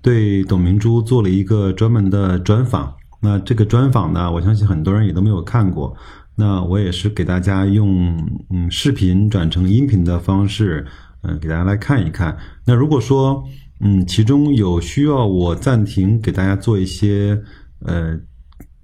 [0.00, 2.94] 对董明珠做了一个专门的专访。
[3.20, 5.96] 那这个专访呢，我相信很多人也都没有看过。
[6.36, 8.16] 那我也是给大家用
[8.50, 10.86] 嗯视频转成音频的方式，
[11.22, 12.36] 嗯给大家来看一看。
[12.64, 13.42] 那如果说
[13.80, 17.40] 嗯其中有需要我暂停给大家做一些
[17.84, 18.16] 呃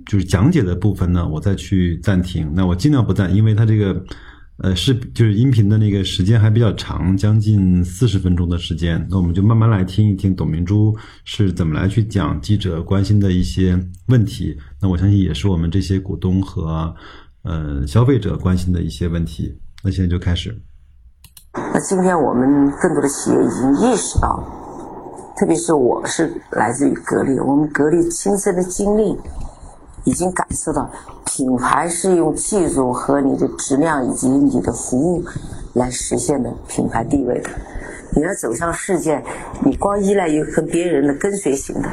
[0.07, 2.51] 就是讲解的部分呢，我再去暂停。
[2.55, 4.05] 那我尽量不暂，因为它这个。
[4.59, 9.05] 呃，是就是音频的那个时间还比较长，将近四十分钟的时间。
[9.11, 13.77] 那我们就慢慢来听一听董明珠是怎么来去讲记者关心的一些
[14.07, 14.57] 问题。
[14.81, 16.95] 那我相信也是我们这些股东和
[17.43, 19.59] 呃消费者关心的一些问题。
[19.83, 20.57] 那现在就开始。
[21.53, 24.41] 那今天我们更多的企业已经意识到，
[25.37, 29.17] 特别是我是来自于格力，我们格力亲身的经历。
[30.05, 30.89] 已经感受到，
[31.25, 35.25] 品牌是用技术和你的质量以及你的服务
[35.73, 37.51] 来实现的品牌地位的。
[38.15, 39.23] 你要走向世界，
[39.65, 41.89] 你光依赖于和别人的跟随型的，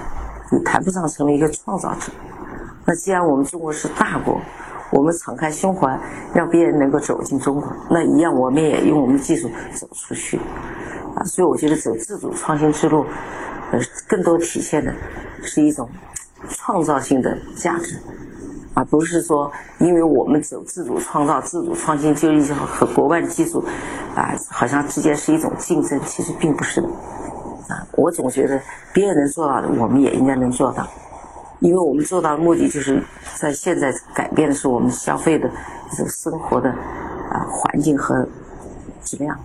[0.51, 2.11] 你谈不上成为一个创造者。
[2.85, 4.39] 那既然我们中国是大国，
[4.91, 5.97] 我们敞开胸怀，
[6.33, 10.37] 让别人能够走进中国，那一样我们也用我们的技术走出去。
[11.15, 13.05] 啊，所以我觉得走自主创新之路，
[13.71, 14.93] 呃，更多体现的
[15.41, 15.89] 是一种。
[16.49, 17.97] 创造性的价值，
[18.73, 23.63] 而不是说因为我们走自主创造、自主创新，就一直和国外的技术
[24.15, 26.87] 啊，好像之间是一种竞争，其实并不是的。
[27.69, 28.59] 啊，我总觉得
[28.93, 30.85] 别人能做到的，我们也应该能做到，
[31.59, 33.01] 因为我们做到的目的就是
[33.35, 35.49] 在现在改变的是我们消费的
[35.91, 38.27] 这种生活的啊环境和
[39.03, 39.39] 质量。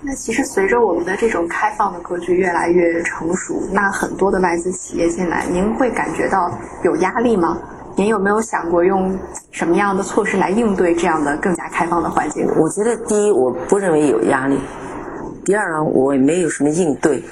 [0.00, 7.58] 那其实随着我们的这种开放的格局越来越成熟，那很多的外资企业进来，您会感觉到有压力吗？
[7.96, 9.16] 您有没有想过用
[9.50, 12.46] 什么样的措施来应对这样的更加开放的环境？
[12.56, 14.56] 我觉得第一，我不认为有压力；
[15.44, 17.22] 第二呢，我也没有什么应对。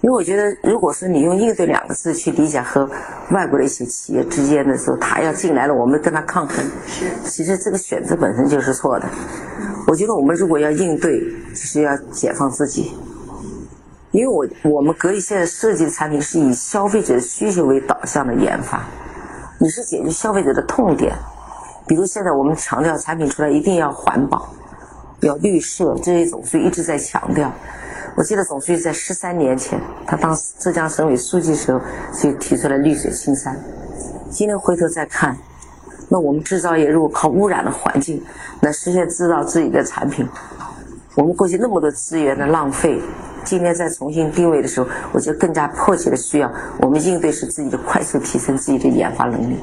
[0.00, 2.86] 因为我觉得，如果说你用“应对”两个字去理解和
[3.30, 9.08] 外国的一些企业之间的时候，他要进来了，我们跟他抗衡，是其实这个选择本身就是错的。
[9.86, 12.92] 我觉得我们如果要应对，就是要解放自己。
[14.12, 18.84] 因为我我们格力现在设计的产品是以消费者的需求为导向的研发，
[19.58, 21.12] 你是解决消费者的痛点。
[21.86, 24.48] 比如现在我们强调产品出来一定要环保，
[25.20, 27.52] 要绿色，这些总书记一直在强调。
[28.16, 31.80] 我记得总书记在十三年前，他当浙江省委书记时候
[32.12, 33.60] 就提出了绿水青山。
[34.30, 35.36] 今天回头再看，
[36.08, 38.22] 那我们制造业如果靠污染的环境
[38.60, 40.28] 来实现制造自己的产品，
[41.14, 43.00] 我们过去那么多资源的浪费，
[43.44, 49.56] 今天再重新定位的时候，我觉得更加迫切的需要我们应对是自己的快速提升自己的研发能力。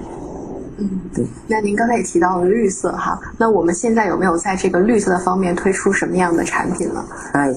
[0.77, 1.25] 嗯，对。
[1.47, 7.05] 那您刚才也提到了绿色哈，那我们现在有没有在这个绿色的方面推出什么样的产品呢？
[7.33, 7.53] 哎。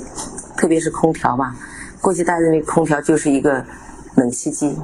[0.57, 1.53] 特别是空调吧，
[2.01, 3.63] 过去大家认为空调就是一个
[4.15, 4.79] 冷气机，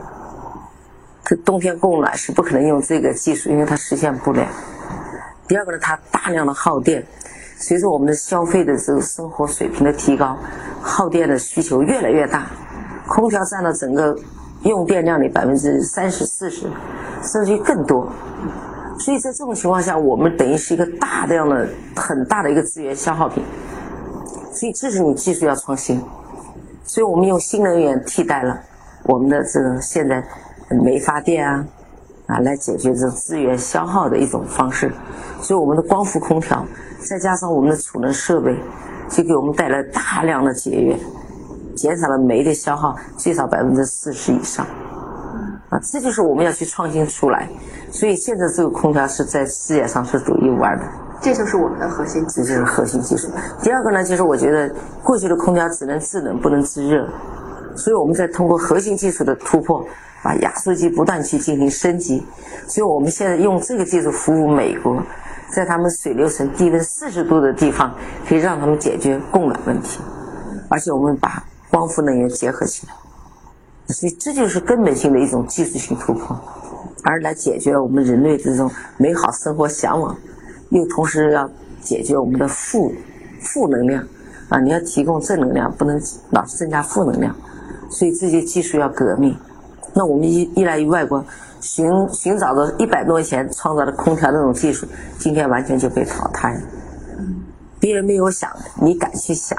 [1.37, 4.47] 冬天供暖是不可能用这个技术，因为它实现不了。
[5.49, 7.05] 第二个呢，它大量的耗电，
[7.59, 10.37] 随着我们的消费的这个生活水平的提高，
[10.81, 12.47] 耗电的需求越来越大，
[13.09, 14.17] 空调占了整个
[14.63, 16.67] 用电量的百分之三十四十，
[17.23, 18.11] 甚至于更多。
[18.99, 23.43] 所以在这种情况下，我们等于是一个大量的、很大的一个资源消耗品。
[24.53, 26.03] 所以这是你技术要创新，
[26.85, 28.61] 所以我们用新能源替代了
[29.05, 30.23] 我们的这个现在
[30.77, 31.65] 煤发电啊
[32.27, 34.93] 啊来解决这种资源消耗的一种方式。
[35.41, 36.65] 所以我们的光伏空调
[36.99, 38.55] 再加上我们的储能设备，
[39.09, 40.99] 就给我们带来大量的节约，
[41.75, 44.67] 减少了煤的消耗最少百分之四十以上。
[45.71, 47.49] 啊，这就是我们要去创新出来。
[47.91, 50.85] 所以现在这个空调是在世界上是独一无二的。
[51.21, 52.49] 这就是我们的核心技术。
[52.49, 53.29] 这就是核心技术。
[53.63, 54.73] 第二个呢，就是我觉得
[55.03, 57.07] 过去的空调只能制冷不能制热，
[57.77, 59.85] 所以我们在通过核心技术的突破，
[60.23, 62.23] 把压缩机不断去进行升级。
[62.67, 65.03] 所以我们现在用这个技术服务美国，
[65.53, 67.95] 在他们水流层低温四十度的地方，
[68.29, 70.01] 可以让他们解决供暖问题。
[70.69, 72.93] 而且我们把光伏能源结合起来，
[73.93, 76.41] 所以这就是根本性的一种技术性突破，
[77.03, 80.17] 而来解决我们人类这种美好生活向往。
[80.69, 81.51] 又同时要
[81.81, 82.93] 解决我们的负
[83.41, 84.07] 负能量
[84.49, 84.61] 啊！
[84.61, 86.01] 你要提供正能量，不能
[86.31, 87.35] 老是增加负能量。
[87.91, 89.37] 所以这些技术要革命。
[89.95, 91.25] 那我们依依赖于外国，
[91.61, 94.87] 寻寻找的一百多年前创造的空调那种技术，
[95.19, 96.61] 今天完全就被淘汰了。
[97.79, 98.51] 别人没有想，
[98.81, 99.59] 你敢去想，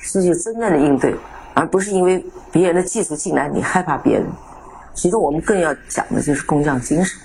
[0.00, 1.14] 这就真正的应对，
[1.54, 4.26] 而不是因为别人的技术进来你害怕别人。
[4.94, 7.20] 其实我们更要讲的就是工匠精神，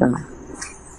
[0.00, 0.35] 嗯。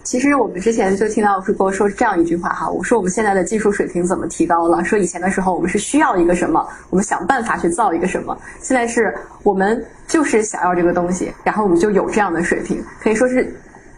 [0.08, 4.82] 其实我们之前就听到主播说这样一句话哈，我说我们现在的技术水平怎么提高了？
[4.86, 9.14] 说以前的时候我们是需要一个什么，我们想办法去造一个什么，现在是
[9.44, 13.54] 我们就是想要这个东西，然后我们就有这样的水平，可以说是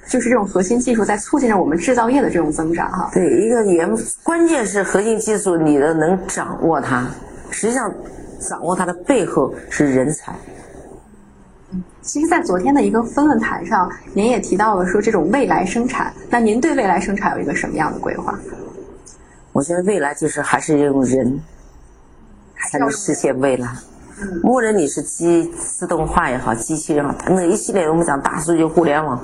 [0.08, 3.12] 就是这种核心技术在促进着我们制造业的这种增长哈。
[3.14, 3.88] 对，一个原
[4.24, 7.08] 关键是核心技术你的能掌握它，
[7.52, 7.94] 实际上
[8.40, 10.34] 掌握它的背后是人才。
[12.02, 16.14] 其实，在昨天的一个分论坛上，您也提到了说这种未来生产。
[16.30, 18.38] 那您对未来生产有一个什么样的规划？
[19.52, 21.40] 我觉得未来就是还是用人
[22.72, 23.70] 才能实现未来。
[24.44, 29.18] 默认你是机自动化也好，机器人好，那一系列我们讲大数据互联网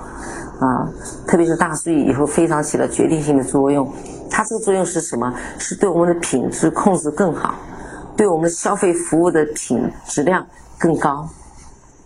[0.59, 0.87] 啊，
[1.27, 3.91] 特别是大数据以后非常起了决定性的作用。
[4.29, 5.33] 它这个作用是什么？
[5.57, 7.55] 是对我们的品质控制更好，
[8.15, 10.45] 对我们消费服务的品质量
[10.77, 11.27] 更高。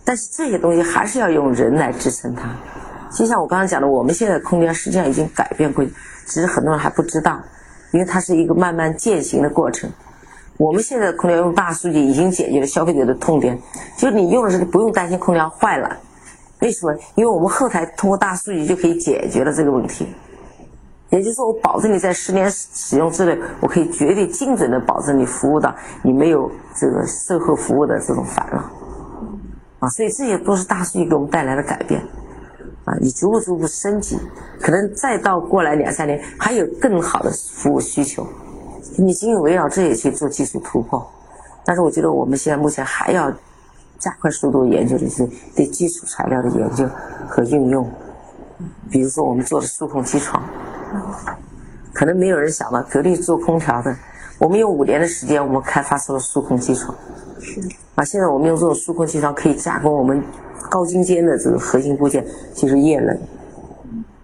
[0.04, 2.48] 但是这些东西还是要用人来支撑它，
[3.12, 5.84] 就像我刚刚讲的，我们现在空调实际上已经改变过，
[6.26, 7.40] 只是很多人还不知道，
[7.92, 9.90] 因为它是一个慢慢践行的过程。
[10.56, 13.58] 我们现在空调用大数据已经解决了消费者的痛点，
[13.96, 15.96] 就是你用的时候不用担心空调坏了，
[16.60, 16.94] 为什么？
[17.14, 20.06] 因为我们后台通过大数据就可以解决了这个问题，
[21.10, 28.62] 也就是说，我保证你在十年使用之内，我可以绝对精准的保证你服务到你没有这个售后服务的这种烦恼。
[29.80, 32.00] 啊，所以这些都是大数据给我们带来的改变，
[32.84, 34.18] 啊，你逐步逐步升级，
[34.60, 38.26] 可能再到过来两三年，还有更好的服务需求，
[38.98, 41.10] 你仅仅围绕这些去做技术突破。
[41.64, 43.32] 但是我觉得我们现在目前还要
[43.98, 46.86] 加快速度研究的是对基础材料的研究
[47.26, 47.90] 和运用，
[48.90, 50.42] 比如说我们做的数控机床，
[51.94, 53.96] 可能没有人想到格力做空调的，
[54.38, 56.94] 我们用五年的时间，我们开发出了数控机床。
[57.40, 57.62] 是。
[58.00, 60.22] 啊，现在我们用这种数控机床可以加工我们
[60.70, 63.14] 高精尖的这个核心部件，就是液冷。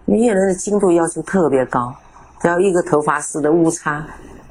[0.06, 1.94] 因为液冷的精度要求特别高，
[2.40, 4.06] 只要一个头发丝的误差，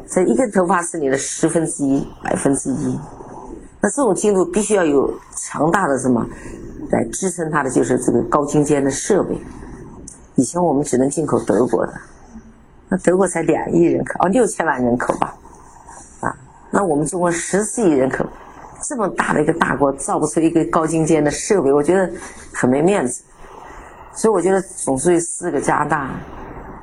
[0.06, 3.00] 在一根头发丝里的十分之一、百分之一。
[3.82, 6.24] 那这种精度必须要有强大的什么
[6.92, 9.36] 来支撑它的，就是这个高精尖的设备。
[10.36, 11.94] 以前我们只能进口德国的，
[12.90, 15.36] 那德国才两亿人口，哦，六千万人口吧，
[16.20, 16.38] 啊，
[16.70, 18.24] 那我们中国十四亿人口。
[18.88, 22.12] 这么大的一个大国造不出一个高精尖的设备，我觉得
[22.54, 23.24] 很没面子。
[24.14, 26.12] 所以我觉得总书记四个加大，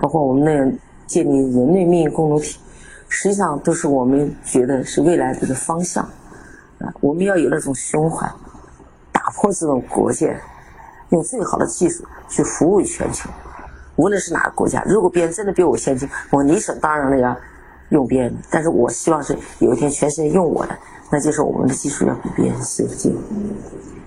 [0.01, 0.73] 包括我们那样
[1.07, 2.59] 建立人类命运共同体，
[3.09, 6.05] 实际上都是我们觉得是未来这个方向。
[6.79, 8.29] 啊，我们要有那种胸怀，
[9.13, 10.37] 打破这种国界，
[11.11, 13.31] 用最好的技术去服务于全球。
[13.97, 17.37] 无论是哪个国家，如果别人真的比我先进，我理所当然的要
[17.91, 18.35] 用别人。
[18.51, 20.77] 但是我希望是有一天全世界用我的。
[21.13, 23.15] 那就是我们的技术要比别人先进。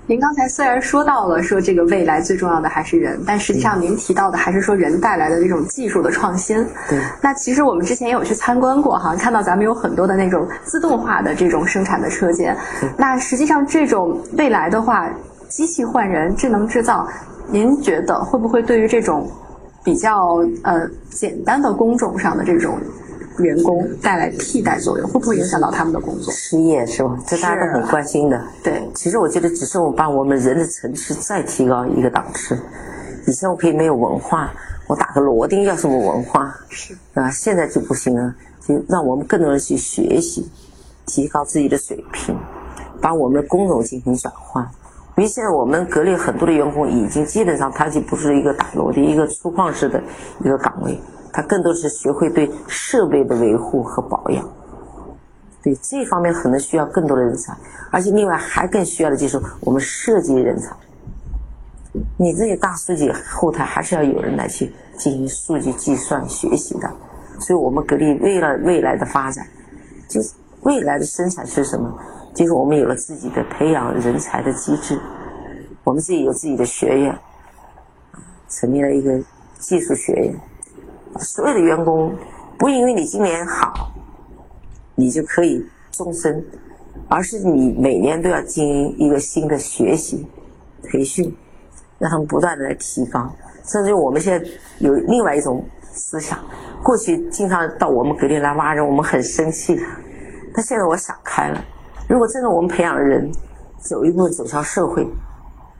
[0.07, 6.63] 您刚才虽然说到了说这个未来最重要的还是人，但实际上您提到的还是说人带来的这种技术的创新。
[6.89, 6.99] 对。
[7.21, 12.57] 那其实我们之前也有去参观过哈，看到咱们有很多的那种自动化的这种生产的车间。
[12.97, 15.07] 那实际上这种未来的话，
[15.47, 17.07] 机器换人、智能制造，
[17.49, 19.27] 您觉得会不会对于这种
[19.83, 22.79] 比较呃简单的工种上的这种？
[23.39, 26.31] 员工带来替代作用，会不会影响到他们的工作？
[26.33, 27.17] 失业是吧？
[27.27, 28.41] 这大家都很关心的。
[28.63, 32.57] 对，其实我觉得只是我把我们人的层次再提高一个档次。
[33.27, 34.51] 以前我可以没有文化，
[34.87, 36.55] 我打个螺钉要什么文化？
[36.69, 40.49] 是啊，现在就不行了，就让我们更多人去学习，
[41.05, 42.37] 提高自己的水平，
[43.01, 44.63] 把我们的工种进行转换。
[45.17, 50.01] 因为现在我们格力很多的员工已经基本上他就不是一个打螺钉、一个粗犷式的
[50.41, 50.99] 一个岗位。
[51.35, 54.49] 他更多是学会对设备的维护和保养，
[55.61, 57.53] 对这方面可能需要更多的人才，
[57.91, 60.73] 而且另外还更需要的就是我们设计人才。
[62.15, 66.89] 你这些大数据后台还是要有人来去进行数据计算学习的，
[67.41, 69.45] 所以我们格力为了未来的发展，
[70.07, 71.93] 就是未来的生产是什么？
[72.33, 74.97] 就是我们有了自己的培养人才的机制，
[75.83, 77.13] 我们自己有自己的学院，
[78.47, 79.21] 成立了一个
[79.59, 80.33] 技术学院。
[81.19, 82.13] 所有的员工
[82.57, 83.91] 不因为你今年好，
[84.95, 86.43] 你就可以终身，
[87.07, 90.27] 而是你每年都要经营一个新的学习
[90.83, 91.35] 培训，
[91.99, 93.31] 让他们不断的来提高。
[93.63, 96.37] 甚至我们现在有另外一种思想，
[96.83, 99.81] 过去经常到我们格力来挖人，我们很生气的。
[100.53, 101.63] 但现在我想开了，
[102.07, 103.31] 如果真的我们培养人
[103.79, 105.03] 走一步走向社会，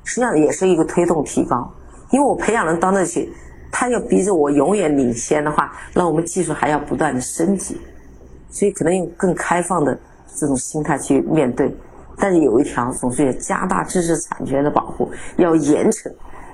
[0.04, 1.72] 实际上也是一个推动提高。
[2.12, 3.32] 因为我培养人到那去，
[3.78, 7.78] 他要逼着我永远领先的话，那我们技术还要不断的升级，
[8.50, 10.00] 所以可能用更开放的
[10.34, 11.76] 这种心态去面对。
[12.18, 16.10] 但是有一条，总是要加大知识产权的保护，要严惩。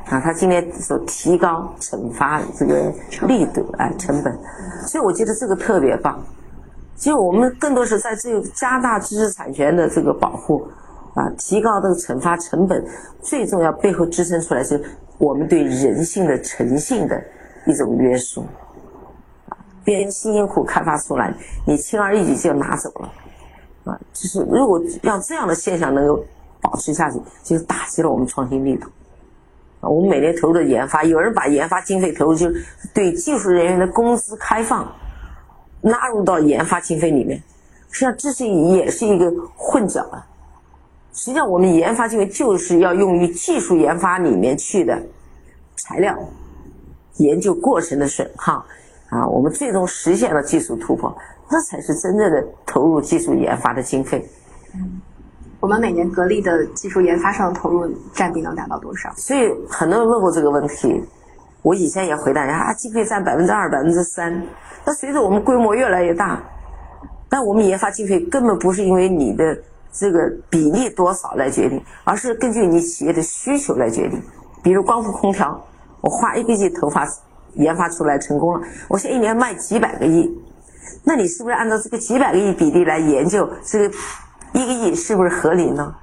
[0.07, 2.91] 啊，他今天说提高惩罚这个
[3.27, 4.35] 力度，哎，成本，
[4.87, 6.19] 所以我觉得这个特别棒。
[6.95, 10.67] 其实我们更多是在这个加大知识产权的这个保护，
[11.13, 12.83] 啊，提高这个惩罚成本，
[13.21, 14.83] 最重要背后支撑出来是
[15.21, 17.23] 我们对人性的诚信的
[17.67, 18.41] 一种约束。
[19.47, 21.33] 啊别人辛辛苦苦开发出来，
[21.65, 23.11] 你轻而易举就拿走了，
[23.85, 26.23] 啊，就是如果让这样的现象能够
[26.61, 28.87] 保持下去，就是打击了我们创新力度。
[29.79, 32.47] 啊我们每年投入的研发，有人把研发经费投入，就
[32.93, 34.91] 对技术人员的工资开放
[35.81, 37.41] 纳入到研发经费里面，
[37.89, 40.25] 实际上这是也是一个混淆了。
[41.13, 45.01] 实际上，我们研发经费就是要用于技术研发里面去的
[45.77, 46.17] 材料、
[47.17, 48.65] 研究过程的损耗
[49.09, 51.15] 啊，我们最终实现了技术突破，
[51.49, 54.25] 那才是真正的投入技术研发的经费。
[54.73, 55.01] 嗯。
[55.59, 59.13] 我们每年格力的技术研发上的投入占比能达到多少？
[59.15, 60.99] 所以很多人问过这个问题，
[61.61, 64.41] 我以前也回答人啊，经费占百分之二、百分之三。
[64.83, 66.41] 那随着我们规模越来越大，
[67.29, 69.55] 但我们研发经费根本不是因为你的
[69.91, 74.21] 这个比例多少来决定，而是根据你企业的需求来决定。
[74.63, 75.63] 比如光伏空调，
[76.01, 77.07] 我花一个亿投发
[77.53, 80.31] 研发出来成功了，我现在一年卖几百个亿，
[81.03, 83.95] 那你是不是按照这个几百个亿比例来研究这个？
[84.53, 85.95] 一个亿是不是合理呢？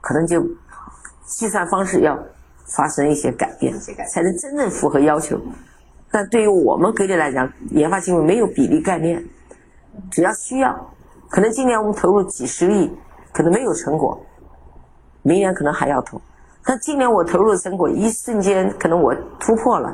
[0.00, 0.42] 可能就
[1.26, 2.18] 计算方式要
[2.64, 3.78] 发生一些改变，
[4.10, 5.38] 才能真正符合要求。
[6.10, 9.22] 但对于我们格力来讲，研发经费没有比例概念，
[10.10, 10.90] 只要需要，
[11.28, 12.90] 可能今年我们投入几十亿，
[13.32, 14.20] 可能没有成果，
[15.22, 16.20] 明年可能还要投。
[16.64, 19.92] 但今年我投入的成果，一瞬间可能我突破了，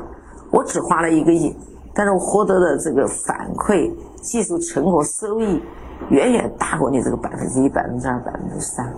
[0.51, 1.55] 我只花了一个亿，
[1.93, 3.91] 但是我获得的这个反馈、
[4.21, 5.61] 技术成果、收益。
[6.11, 8.89] 远远大过你这个百分之一、百分之二、百分之三。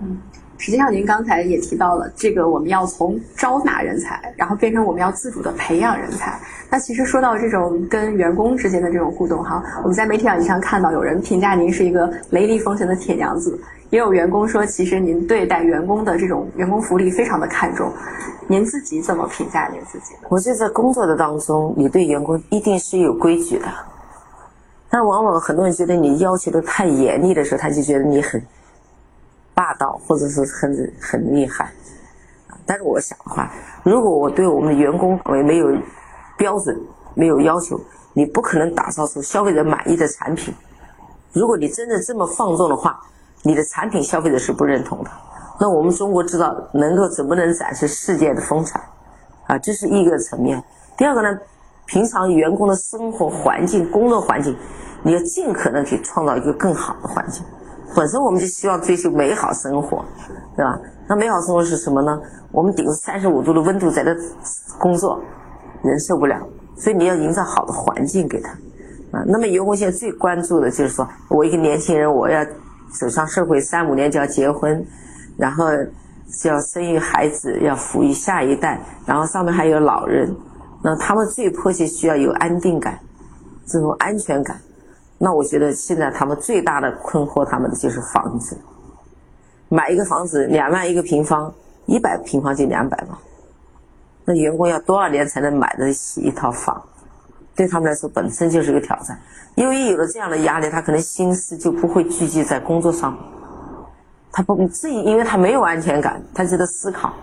[0.00, 0.18] 嗯，
[0.64, 6.40] 实际上您刚才也提到了，这个我们要从招纳人才，然后变成我们要自主的培养人才。
[6.70, 17.92] 那其实说到这种跟员工之间的这种互动哈，我们在媒体上经常看到有人评价您是一个雷厉风行的铁娘子，也有员工说其实您对待员工的这种员工福利非常的看重。
[18.46, 20.14] 您自己怎么评价您自己？
[20.30, 23.66] 我觉得在工作的当中，你对员工一定是有规矩的。
[24.88, 28.42] 但往往很多人觉得你要求的太严厉的时候，他就觉得你很
[29.54, 31.72] 霸道，或者是很很厉害。
[32.66, 33.50] 但是我想的话，
[33.82, 35.66] 如果我对我们的员工也没有
[36.36, 36.78] 标准、
[37.14, 37.80] 没有要求，
[38.12, 40.54] 你不可能打造出消费者满意的产品。
[41.32, 43.00] 如果你真的这么放纵的话，
[43.42, 45.10] 你的产品消费者是不认同的。
[45.60, 48.80] 那我们中国知道能够怎么能展示世界的风采
[49.46, 49.58] 啊？
[49.58, 50.62] 这是一个层面。
[50.96, 51.38] 第二个呢，
[51.86, 54.56] 平常员工的生活环境、工作环境。
[55.06, 57.44] 你要尽可能去创造一个更好的环境。
[57.94, 60.04] 本身我们就希望追求美好生活，
[60.56, 60.78] 对吧？
[61.08, 62.20] 那美好生活是什么呢？
[62.50, 64.14] 我们顶着三十五度的温度在这
[64.78, 65.20] 工作，
[65.82, 66.40] 人受不了。
[66.76, 68.50] 所以你要营造好的环境给他。
[69.12, 72.44] 啊，那么员工现在最关注的就是说，我一个年轻人，我要
[72.90, 74.84] 走上社会，三五年就要结婚，
[75.36, 75.66] 然后
[76.42, 80.34] 就要生育孩子，要抚育下一代，然后上面还有老人，
[80.82, 82.98] 那他们最迫切需要有安定感，
[83.66, 84.56] 这种安全感。
[85.24, 88.54] 那我觉得现在他们最大的困惑，他们的就是房子。
[89.70, 91.50] 买一个房子两万一个平方，
[91.86, 93.18] 一百平方就两百万。
[94.26, 96.78] 那员工要多少年才能买得起一套房？
[97.56, 99.18] 对他们来说本身就是一个挑战。
[99.54, 103.16] 因为有了这样的压力，他可能心思就不会聚集在工作上。
[104.30, 107.14] 他不自己，因为他没有安全感，他就在思考，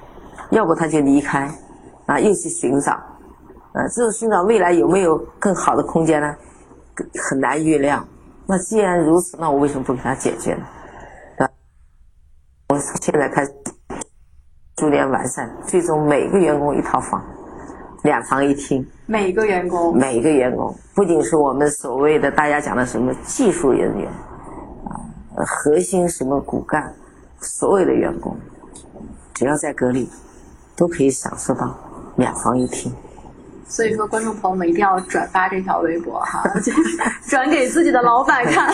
[0.50, 1.48] 要不他就离开，
[2.08, 2.93] 啊，又去寻找，
[3.74, 6.36] 啊，这种寻找未来有没有更好的空间呢？
[7.29, 8.05] 很难预料。
[8.48, 10.65] 那既然如此，那我为什么不给他解决呢？
[11.38, 11.50] 啊，
[12.69, 13.53] 我现在开始
[14.75, 17.24] 逐渐完善，最终每个员工一套房，
[18.03, 18.86] 两房一厅。
[19.05, 24.10] 每个员工，每个员工，不仅是我们所谓的大家讲的什么技术人员
[24.86, 24.91] 啊，
[25.45, 26.93] 核心什么骨干，
[27.39, 28.36] 所有的员工，
[29.33, 30.10] 只要在格力，
[30.75, 31.75] 都可以享受到
[32.15, 32.91] 两房一厅。
[33.71, 36.43] 所以说，观众朋友们一定要转发这条微博哈，
[37.25, 38.69] 转给自己的老板看。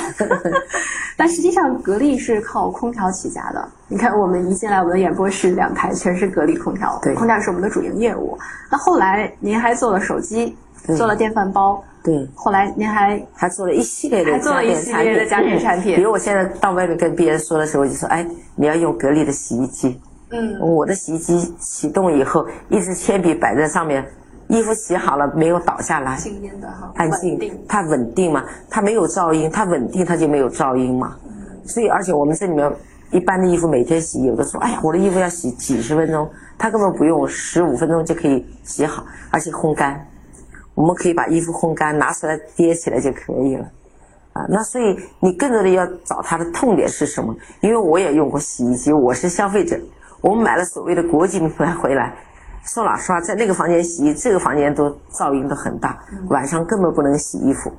[1.15, 3.69] 但实际上，格力是靠空调起家的。
[3.87, 8.35] 你看，我们一进来，我们的演播室两台全是格力空调，对空调是我们的主营业务。
[8.71, 10.57] 那后来您还做了手机，
[10.97, 15.95] 做了电饭煲，对，后来您还还做了一系列的还做了一系列的家电产品。
[15.95, 24.05] 比如我现在到外面跟别人说的时候，我就说：“哎，你要用格力的洗衣机。”嗯，我的洗衣机启动以后，一支铅笔摆在上面，
[24.47, 27.37] 衣服洗好了没有倒下来，静音的哈，安静，
[27.67, 31.15] 它稳定嘛，它没有噪音，它稳定，它就没有噪音嘛。
[31.65, 32.71] 所以，而且我们这里面
[33.11, 40.07] 一般的衣服每天洗，有的说：“哎呀，我的衣服要洗几十分钟。”它根本不用十五分钟就可以洗好，而且烘干。
[40.73, 43.65] 我们可以把衣服烘干，拿出来叠起来就可以了。
[44.31, 47.35] 啊，那所以你更多的要找它的痛点是什么？
[47.59, 49.77] 因为我也用过洗衣机，我是消费者。
[50.21, 52.15] 我们买了所谓的国际品牌回来，
[52.67, 55.97] 说老实话，在那个房间洗，这个房间都噪音都很大，
[56.29, 57.71] 晚上根本不能洗衣服。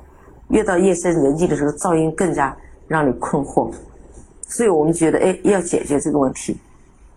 [0.47, 2.55] 越到夜深人静的时候，噪音更加
[2.87, 3.71] 让你困惑。
[4.47, 6.59] 所以我们觉得，哎，要解决这个问题。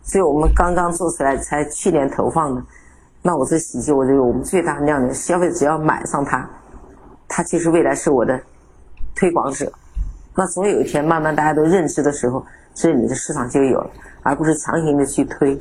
[0.02, 2.62] 所以我们刚刚做出来，才去年投放的。
[3.22, 6.46] 那我这洗衣机，我觉得我们最大的亮点，消费者只要买上它，
[7.26, 8.38] 它其实未来是我的
[9.14, 9.72] 推广者。
[10.36, 13.90] 那总有一天，慢慢大家都认知的时候，这你的市场就有了，
[14.22, 15.58] 而不是强行的去推。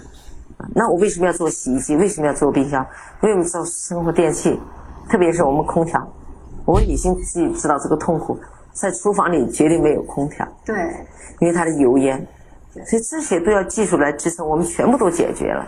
[0.74, 1.96] 那我为什么要做洗衣机？
[1.96, 2.86] 为什么要做冰箱？
[3.22, 4.60] 为什么做生活电器？
[5.10, 6.08] 特别是我们空调，
[6.66, 8.38] 我们女性自己知道这个痛苦，
[8.72, 10.48] 在厨房里绝对没有空调。
[10.66, 10.76] 对，
[11.40, 12.26] 因为它的油烟。
[12.86, 15.68] 所以这些都要技术来支撑，我们全部都解决了。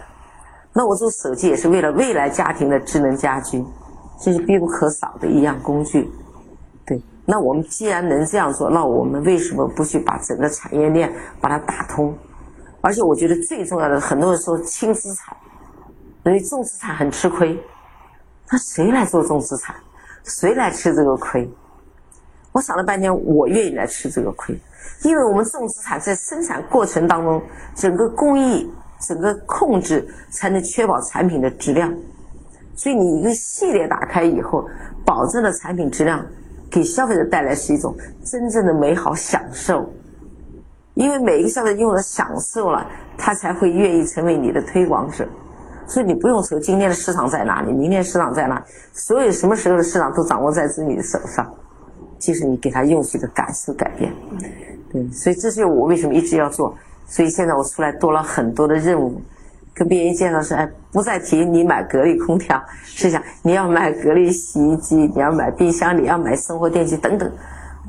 [0.71, 3.61] 那我做手机也是为了未来家庭的智能家居，
[4.21, 6.09] 这是必不可少的一样工具。
[6.85, 12.15] 对，那我们既然能这样做，那我们为什么不去把整个产业链把它打通？
[12.83, 15.33] 而且我觉得最重要的，很多人说轻资产，
[16.25, 17.57] 因为重资产很吃亏。
[18.51, 19.73] 那谁来做重资产？
[20.25, 21.49] 谁来吃这个亏？
[22.51, 24.53] 我想了半天，我愿意来吃这个亏。
[25.03, 27.41] 因为我们重资产在生产过程当中，
[27.73, 31.89] 整个工艺、整个控制才能确保产品的质量。
[32.75, 34.67] 所以你一个系列打开以后，
[35.05, 36.25] 保证了产品质量，
[36.69, 39.89] 给消费者带来是一种真正的美好享受。
[40.95, 42.85] 因为每一个消费者用了享受了，
[43.17, 45.27] 他才会愿意成为你的推广者。
[45.85, 51.53] 所以你不用愁今天的市场在哪里，明天市场在哪，所有什么时候的市场都掌握在自己的手上，
[52.17, 54.13] 就是你给他用户的感受改变。
[54.91, 56.73] 对，所以这是我为什么一直要做。
[57.05, 59.21] 所以现在我出来多了很多的任务，
[59.73, 67.29] 跟别人介绍是：哎，不再提你买格力空调，是想你要买格力洗衣机，你要买冰箱，你要买生活电器等等。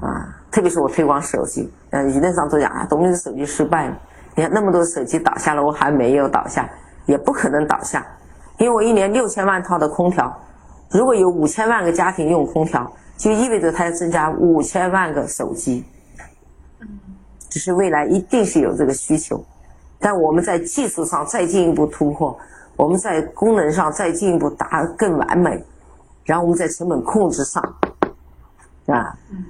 [0.05, 3.97] 啊，特别是我推广手机，呃，舆论上都讲啊，董明珠手机失败了。
[4.35, 6.69] 你看那么多手机倒下了，我还没有倒下，
[7.07, 8.07] 也不可能倒下，
[8.59, 10.37] 因为我一年六千万套的空调，
[10.90, 15.85] 如果有五千万个家庭用空调，就意味着它要增加五千万个手机。
[17.49, 19.43] 只是未来一定是有这个需求，
[20.01, 22.37] 但我们在技术上再进一步突破，
[22.77, 25.64] 我们在功能上再进一步达更完美，
[26.25, 27.62] 然后我们在成本控制上，
[28.87, 29.45] 啊，嗯，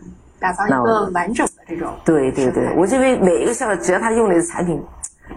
[0.45, 1.91] 打造一个完整的这种。
[2.05, 4.83] 对对对，我认为每一个消费者只要他用你的产品，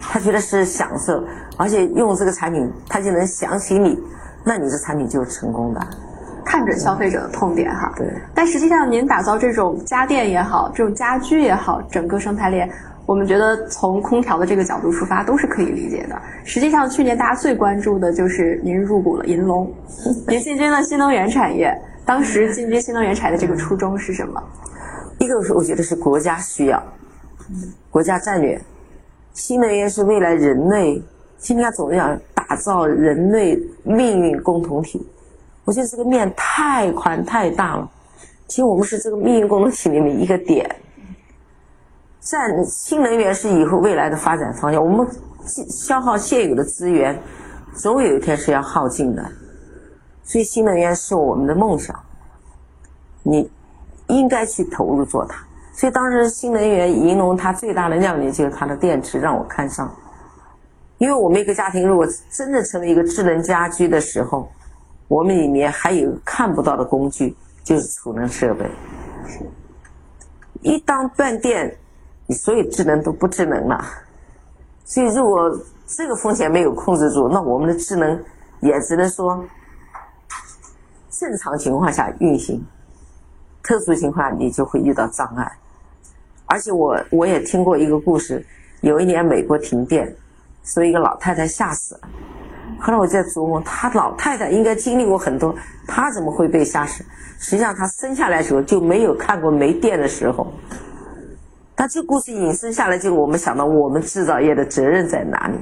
[0.02, 1.24] 他觉得是享受，
[1.56, 3.98] 而且用这个产品他就能想起你，
[4.44, 5.80] 那你这产品就是成功的。
[6.44, 8.06] 看准消费者的痛点哈，对。
[8.34, 12.70] 但实际上，您打造这种家电也好，这种家居也好，整个生态链，
[13.06, 16.22] 我们觉得从空调的这个角度出发都是可以理解的。
[16.44, 19.74] 实际上，去年大家最关注的就是您入股了银龙，
[20.28, 21.74] 您进军了新能源产业。
[22.06, 24.42] 当时进军新能源产业的这个初衷是什么？
[25.20, 26.84] 一个是我觉得是国家需要，
[27.90, 28.62] 国家战略，
[29.34, 31.02] 新能源是未来人类，
[31.38, 35.06] 今天总讲打造人类命运共同体。
[35.66, 37.92] 我觉得这个面太宽太大了，
[38.48, 40.70] 其实我们是这个命运共同体里面一个点。
[42.20, 45.08] 占新能源是以后未来的发展方向，我们
[45.46, 47.18] 消耗现有的资源，
[47.74, 49.26] 总有一天是要耗尽的，
[50.24, 51.98] 所以新能源是我们的梦想，
[53.24, 53.50] 你
[54.08, 55.38] 应该去投入做它。
[55.74, 59.94] 所以当时新能源银龙它最大的亮点就是它的电池让我看上，
[60.98, 64.50] 因为我们一个家庭如果真的成为一个智能家居的时候。
[65.10, 68.70] 我们里面还有看不到的工具，就是储能设备。
[70.62, 71.74] 一当断电，
[72.26, 73.86] 你所有智能都不智能了。
[74.84, 75.50] 所以，如果
[75.86, 78.22] 这个风险没有控制住，那我们的智能
[78.60, 79.42] 也只能说
[81.10, 82.62] 正常情况下运行，
[83.68, 85.52] 特殊情况你就会遇到障碍。
[86.46, 88.42] 而且，我我也听过一个故事，
[88.80, 90.16] 有一年美国停电，
[90.64, 92.02] 所以一个老太太吓死了。
[92.80, 95.54] 后来我在琢磨，她老太太应该经历过很多，
[95.86, 97.04] 她怎么会被吓死？
[97.40, 100.48] 实际上，她生下来的时候就没有看过没电的时候。
[101.76, 105.58] 但这故事引申下来，就我们想到我们制造业的责任在哪里？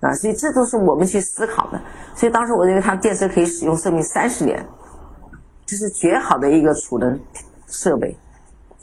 [0.00, 1.80] 啊，所以这都是我们去思考的。
[2.14, 4.64] 所以当时我认为，它电池可以使用寿命三十年，
[5.66, 7.18] 这是绝好的一个储能
[7.66, 8.16] 设备，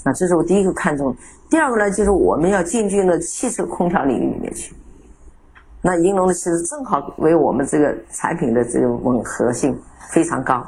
[0.03, 1.15] 啊，这是我第一个看中。
[1.49, 4.73] 第二个呢，就是我们要进军的汽车空调领域里面去。
[5.81, 10.65] 那银龙的其实正好为我们这个产品的这个吻合性非常高。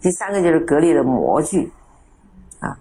[0.00, 1.70] 第三个就是格力的模具，
[2.60, 2.76] 啊，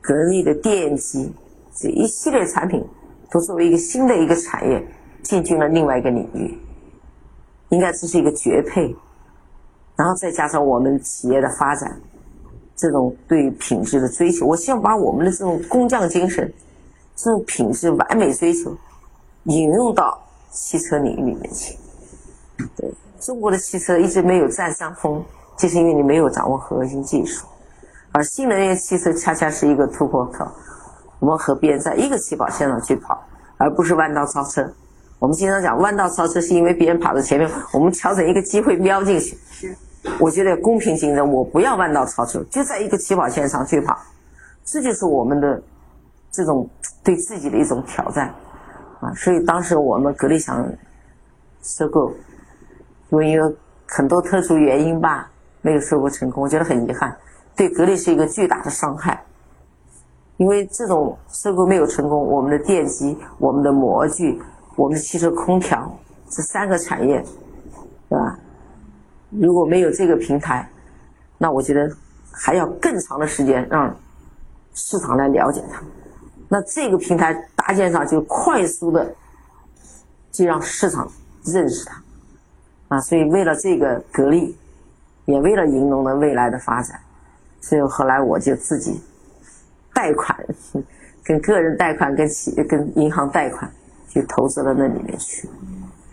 [0.00, 1.34] 格力的电机
[1.74, 2.86] 这一系列产品
[3.30, 4.86] 都作为一个新的一个产业
[5.22, 6.56] 进军了另外一个领域，
[7.70, 8.94] 应该这是一个绝配。
[9.96, 11.96] 然后再加上我们企业的发展，
[12.74, 16.52] 这种对品质的追求，我希望把我们的这种工匠精神、
[17.14, 18.76] 这种品质完美追求
[19.44, 21.76] 引用到汽车领域里面去。
[22.76, 25.24] 对中国的汽车一直没有占上风，
[25.56, 27.46] 就是因为你没有掌握核心技术，
[28.12, 30.46] 而新能源汽车恰恰是一个突破口。
[31.20, 33.18] 我们和别人在一个起跑线上去跑，
[33.56, 34.68] 而不是弯道超车。
[35.18, 39.38] 我们经常讲弯道超车，是因为别人跑在前面，我们调整一个机会瞄进去。
[39.50, 39.74] 是
[40.20, 43.96] 我觉得公平竞争，我不要弯道超车，就在一个起跑线上去跑，
[44.64, 45.62] 这就是我们的
[46.30, 46.68] 这种
[47.02, 48.28] 对自己的一种挑战
[49.00, 49.12] 啊！
[49.14, 50.66] 所以当时我们格力想
[51.62, 52.12] 收购，
[53.10, 53.54] 因为有
[53.86, 55.30] 很多特殊原因吧，
[55.62, 57.16] 没有收购成功，我觉得很遗憾，
[57.56, 59.22] 对格力是一个巨大的伤害。
[60.36, 64.42] 因为这种收购没有成功，我们的电机、我们的模具、
[64.74, 65.96] 我们的汽车空调
[66.28, 67.24] 这三个产业，
[68.08, 68.38] 对吧？
[69.40, 70.68] 如果没有这个平台，
[71.38, 71.90] 那我觉得
[72.30, 73.94] 还要更长的时间让
[74.74, 75.82] 市场来了解它。
[76.48, 79.12] 那这个平台搭建上就快速的
[80.30, 81.10] 就让市场
[81.44, 82.02] 认识它
[82.88, 83.00] 啊！
[83.00, 84.56] 所以为了这个格力，
[85.24, 87.00] 也为了银龙的未来的发展，
[87.60, 89.00] 所以后来我就自己
[89.92, 90.38] 贷款，
[91.24, 93.68] 跟个人贷款、跟企业、跟银行贷款，
[94.08, 95.48] 去投资到那里面去。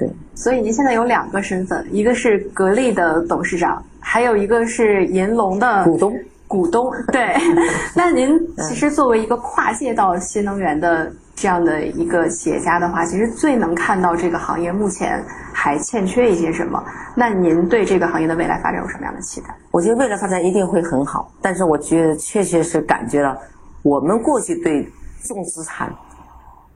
[0.02, 6.20] 对，所以您现在有两个身份，一个是格力的董事长，还有一个是银龙的股东。
[6.48, 7.34] 股东对，
[7.96, 8.38] 那您
[8.68, 16.84] 其实作为一个跨界到新能源的这样的一个企业家的话，其实最能看到这个行业目前还欠缺一些什么。
[17.16, 19.56] 那您对这个行业的未来发展有什么样的期待？
[19.72, 23.38] 我觉得未来发展一定会很好，但是我觉得确确实感觉到，
[23.84, 24.84] 我们过去对
[25.24, 25.90] 重资产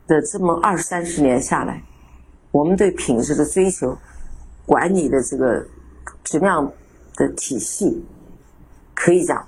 [0.08, 1.82] 的这么二三十年下来。
[2.56, 3.98] 我们对品质的追求，
[4.66, 5.62] 管理的这个
[6.24, 6.66] 质量
[7.16, 8.02] 的体系，
[8.94, 9.46] 可以讲，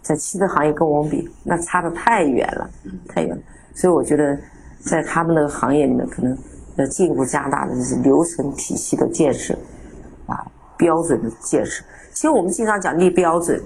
[0.00, 2.70] 在汽车行业跟我们比，那差的太远了，
[3.06, 3.42] 太远了。
[3.74, 4.34] 所以我觉得，
[4.80, 6.34] 在他们那个行业里面，可能
[6.76, 9.52] 要进一步加大的就是流程体系的建设，
[10.24, 10.42] 啊，
[10.78, 11.84] 标准的建设。
[12.14, 13.62] 其实我们经常讲立标准，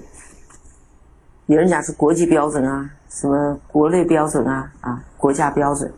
[1.45, 5.89] 有人讲是国际标准啊，什么国内标准啊，啊，国家标准。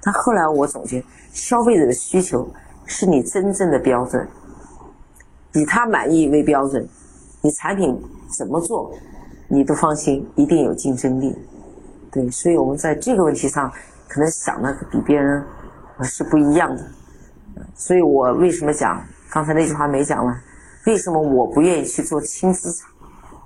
[0.00, 1.04] 但后来我总结。
[1.34, 2.48] 消费者的需求
[2.86, 4.26] 是你真正的标准，
[5.52, 6.88] 以他满意为标准，
[7.42, 8.00] 你产品
[8.38, 8.94] 怎么做，
[9.48, 11.36] 你都放心，一定有竞争力。
[12.10, 13.70] 对，所以我们在这个问题上
[14.08, 15.44] 可能想的比别人
[16.02, 16.82] 是不一样的。
[17.74, 20.40] 所以我为什么讲刚才那句话没讲完？
[20.86, 22.88] 为什么我不愿意去做轻资产？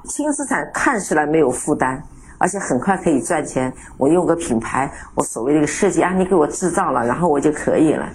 [0.05, 2.03] 轻资产看起来没有负担。
[2.39, 3.73] 而且很快可以赚钱。
[3.97, 8.09] 我用个品牌，我所谓的一个设计啊，你给我制造了，然后我就可以了。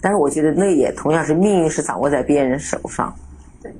[0.00, 3.14] 但是我觉得那也同样是命运是掌握在别人手上，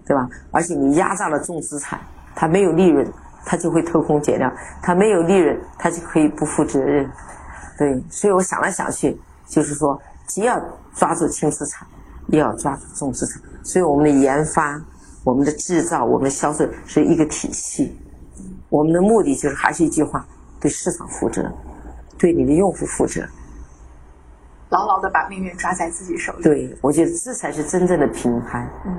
[0.06, 0.26] 对吧？
[0.50, 2.00] 而且你压榨了重资产，
[2.34, 3.06] 他没有利润，
[3.44, 4.48] 他就会偷工减料；
[4.82, 7.06] 他没有利润，他就可以不负责任。
[7.76, 10.58] 对，所以我想来想去，就是说，既要
[10.94, 11.86] 抓住轻资产，
[12.28, 13.42] 也要抓住重资产。
[13.62, 14.80] 所以我们的研发、
[15.24, 17.94] 我们的制造、我们的销售是一个体系。
[18.74, 20.26] 我们的目的就是还是一句话：
[20.60, 21.48] 对市场负责，
[22.18, 23.24] 对你的用户负责，
[24.70, 26.42] 牢牢的把命运抓在自己手里。
[26.42, 28.68] 对，我觉得这才是真正的品牌。
[28.84, 28.92] 嗯，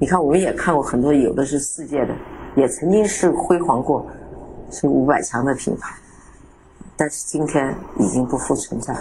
[0.00, 2.14] 你看，我们也看过很多，有的是世界的，
[2.56, 4.04] 也曾经是辉煌过，
[4.72, 5.94] 是五百强的品牌，
[6.96, 8.92] 但是今天已经不复存在。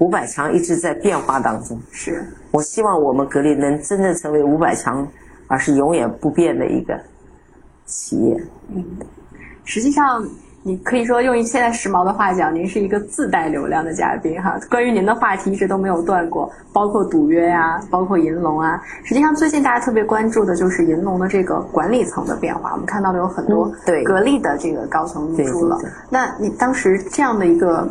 [0.00, 1.80] 五百强一直在变化当中。
[1.90, 5.08] 是，我希望我们格力能真正成为五百强，
[5.46, 7.00] 而是永远不变的一个
[7.86, 8.36] 企业。
[8.68, 8.84] 嗯。
[9.64, 10.26] 实际上，
[10.64, 14.56] 你可以说用现在时髦的话讲，您是一个自带流量的嘉宾哈。
[14.70, 18.80] 关于您的话题一直都没有断过，包括赌约呀，包括银龙啊。
[19.02, 22.72] 实际上，最近大家特别关注的就是银龙的这个管理层的变化。
[22.72, 25.78] 我们看到了有很多对格力的这个高层入驻了。
[26.08, 27.88] 那你当时这样的一个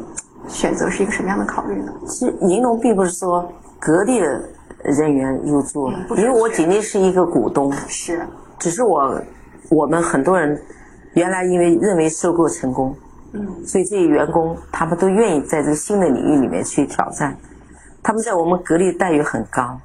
[0.48, 1.92] 选择是一个什么样的考虑呢？
[2.06, 4.42] 其实银龙并不是说格力的
[4.84, 8.22] 人员入驻了，因为我仅仅是一个股东，是，
[8.60, 9.22] 只是我
[9.70, 10.58] 我们很多人。
[11.14, 12.96] 原来因为认为收购成功，
[13.34, 17.36] 嗯，所以这些员工他们都愿意在这个新的领域里面去挑战。
[18.04, 19.80] 他们在我们格力待遇很高，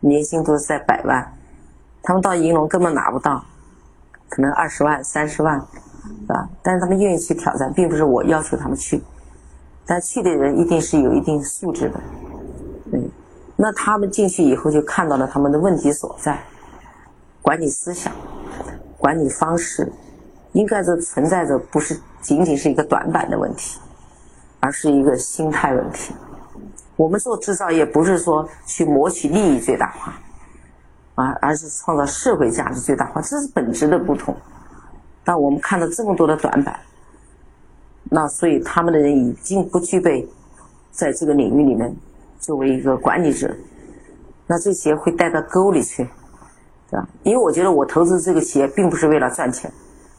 [0.00, 1.32] 年薪都是在百万，
[2.02, 3.44] 他们到银龙根本拿不到。
[4.28, 6.48] 可能二十万、三十万，是吧？
[6.62, 9.02] 但是他们愿意去挑战，并不是我要求他们去，
[9.86, 11.98] 但去的人一定是有一定素质的，
[12.90, 13.00] 对。
[13.56, 16.38] 那他们进去以后就看到了他们的问题所在，
[17.40, 18.12] 管理思想、
[18.98, 19.90] 管理方式，
[20.52, 23.78] 应该是存在着不是仅仅是一个短板的问题，
[24.60, 26.14] 而是一个心态问题。
[26.96, 30.14] 我们做制造业不是说去谋取利益最大化。
[31.14, 34.32] 啊而是创造社会价值最大化，这是本质的不同。
[35.24, 36.78] 但我们看到这么多的短板，
[38.04, 40.28] 那所以他们的人已经不具备
[40.92, 41.92] 在这个领域里面
[42.38, 43.52] 作为一个管理者，
[44.46, 46.08] 那这些会带到沟里去，
[46.88, 47.08] 对吧？
[47.24, 49.68] 因为我觉得我投资这个企业并不是为了赚钱，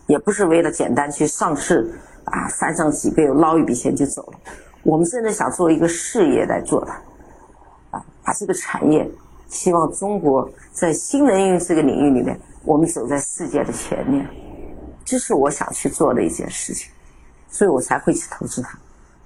[0.09, 1.87] 也不是为了简单去上市
[2.25, 4.39] 啊翻上几倍捞一笔钱就走了。
[4.81, 6.93] 我们真的想做一个事业来做它，
[7.97, 9.07] 啊，把这个产业。
[9.49, 14.27] 希望中国在新能源这个领域里面，我们走在世界的前面，
[15.05, 16.91] 这是我想去做的一件事情，
[17.47, 18.77] 所以我才会去投资它。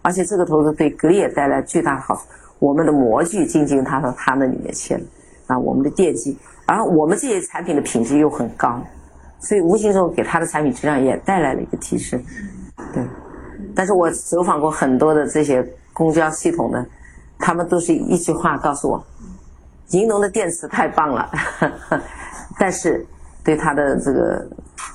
[0.01, 2.23] 而且这个投资对格力也带来巨大好处。
[2.59, 5.01] 我们的模具进进它到它那里面去了，
[5.47, 8.81] 啊，我们的电机，而我们这些产品的品质又很高，
[9.43, 12.23] 所以无形中给他的产品质量也带来了一个提升。
[12.93, 13.05] 对，
[13.75, 16.83] 但是我走访过很多的这些公交系统的，
[17.37, 19.05] 他们都是一句话告诉我。
[19.89, 21.29] 银龙的电池太棒了，
[22.57, 23.05] 但是
[23.43, 24.47] 对它的这个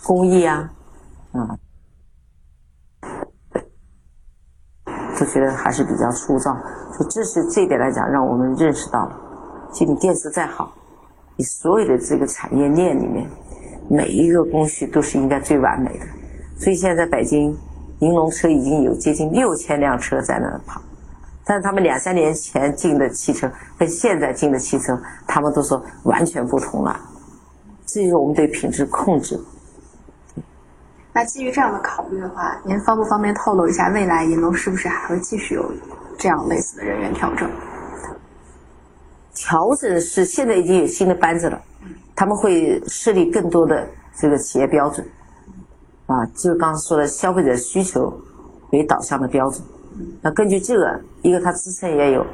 [0.02, 0.68] 工艺啊，
[1.32, 1.54] 啊，
[5.14, 6.56] 就觉得还是比较粗糙。
[6.98, 9.16] 就这是这一点来讲，让我们认识到了，
[9.72, 10.72] 就你电池再好，
[11.37, 13.30] 你所有的这个产业链里面，
[13.88, 16.07] 每一个工序都是应该最完美的。
[16.57, 17.57] 所以现在在北京，
[18.01, 20.81] 银龙车已经有接近六千辆车在那跑。
[21.44, 27.01] 但是他们两三年前进的汽车跟现在进的汽车，他们都说完全不同了。
[27.87, 29.40] 这就是我们对品质控制。
[31.11, 35.72] 那基于这样的考虑的话，您方不方便透露一下，未来银龙是不是还会继续有
[36.18, 37.51] 这样类似的人员调整？
[39.35, 41.59] 调整是现在已经有新的班子了，
[42.18, 45.07] 他们会设立更多的这个企业标准，
[46.07, 48.12] 啊，就是刚刚说的消费者需求
[48.72, 49.62] 为导向的标准。
[50.20, 52.26] 那根据这个，一个他自身也有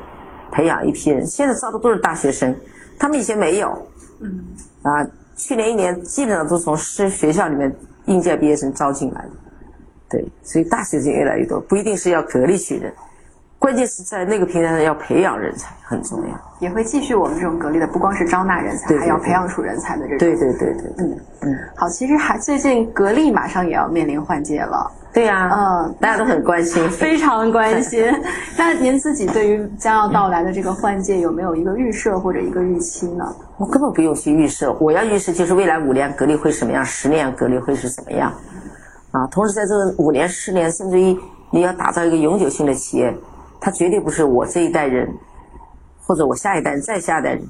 [0.51, 2.57] 培养一批人，现在招的都是大学生，
[2.99, 3.87] 他们以前没有，
[4.21, 4.43] 嗯，
[4.81, 7.71] 啊，去年一年基本上都从师学校里面
[8.07, 9.31] 应届毕业生招进来的，
[10.09, 12.91] 对，所以大学生越来越多，不一定是要格力取人，
[13.65, 24.91] 关键是在那个平台上要培养人才很重要，也会继续我们这种格力的，不光是招纳人才，还要培养出人才的这种，对对对对，嗯嗯，好，其实还最近格力马上也要面临换届了。
[25.15, 28.05] 对呀，嗯，大家都很关心， 非常关心。
[28.59, 33.25] 那您自己对于将要到来的这个换届有没有一个预设或者一个预期呢？
[33.57, 38.31] 我根本不用去预设，我要预设就是未来五年格力会什么样，十年格力会是什么样。
[39.13, 41.19] 啊，同时在这五年、十年，甚至于
[41.51, 43.17] 你要打造一个永久性的企业，
[43.65, 45.11] 他绝对不是我这一代人，
[46.03, 47.43] 或者我下一代、再下一代人，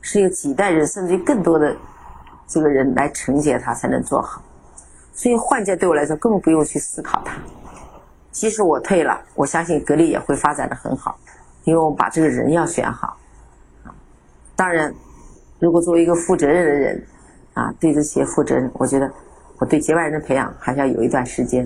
[0.00, 1.76] 是有几代人，甚至于更多的
[2.48, 4.42] 这个人来承接他，才能做好。
[5.12, 7.36] 所以换届对我来说根本不用去思考它。
[8.32, 11.16] 即使我退了，我相信格力也会发展的很好，
[11.62, 13.16] 因为我们把这个人要选好。
[14.56, 14.92] 当然，
[15.60, 17.06] 如果作为一个负责任的人，
[17.54, 19.08] 啊，对这企业负责任，我觉得
[19.58, 21.64] 我对接班人的培养还是要有一段时间。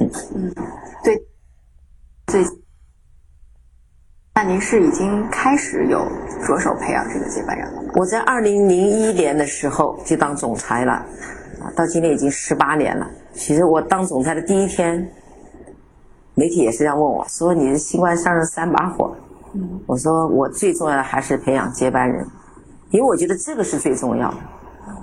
[0.00, 0.54] 嗯嗯，
[1.02, 1.16] 对，
[2.26, 2.44] 对。
[4.42, 6.02] 那您是已经开始有
[6.46, 7.92] 着手培养这个接班人了吗？
[7.96, 10.92] 我在二零零一年的时候就当总裁了。
[10.92, 13.06] 啊，到今年已经十八年了。
[13.34, 15.06] 其实我当总裁的第一天，
[16.34, 19.14] 媒体也是这样问我说：“你是新官上任三把火。”
[19.86, 22.26] 我说：“我最重要的还是培养接班人，
[22.92, 24.38] 因为我觉得这个是最重要的。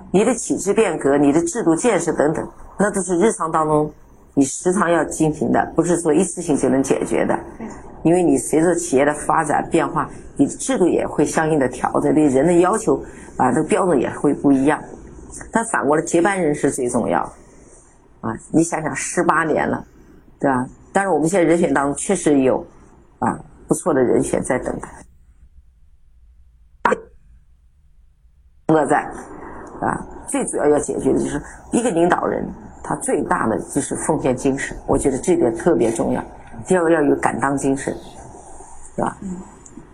[0.09, 2.43] 你的体制变革、你的制度建设等等，
[2.79, 3.91] 那都是日常当中
[4.37, 7.35] 你时常要进行的，不是说一次性就能解决的。
[8.03, 13.03] 因为你随着企业的发展变化，你的制度也会相应的调整，对人的要求
[13.35, 14.79] 啊，这个标准也会不一样。”
[15.51, 18.37] 但反过来，接班人是最重要的啊！
[18.51, 19.83] 你想想，十八年了，
[20.39, 20.69] 对吧？
[20.93, 22.63] 但是我们现在人选当中确实有
[23.17, 24.87] 啊不错的人选在等待。
[28.67, 28.97] 乐在
[29.81, 32.47] 啊，最主要要解决的就是一个领导人
[32.87, 36.23] 他最大的就是奉献精神，我觉得这点特别重要。
[36.65, 37.93] 第二个要有敢当精神，
[38.95, 39.17] 是吧？